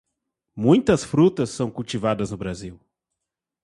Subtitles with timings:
[0.55, 2.79] Muitas frutas são cultivadas no Brasil.